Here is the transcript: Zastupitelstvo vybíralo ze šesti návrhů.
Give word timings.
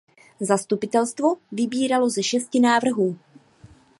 Zastupitelstvo 0.39 1.35
vybíralo 1.51 2.09
ze 2.09 2.23
šesti 2.23 2.59
návrhů. 2.59 3.17